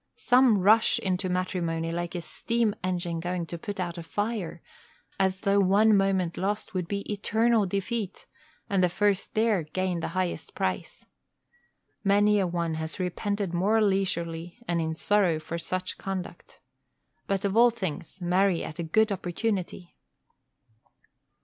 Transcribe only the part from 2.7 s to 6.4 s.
engine going to put out a fire, as though one moment